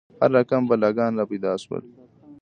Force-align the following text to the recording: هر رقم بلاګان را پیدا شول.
هر 0.21 0.29
رقم 0.37 0.61
بلاګان 0.69 1.11
را 1.17 1.25
پیدا 1.31 1.51
شول. 1.63 1.83